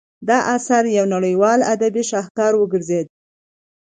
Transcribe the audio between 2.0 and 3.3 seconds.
شاهکار وګرځید.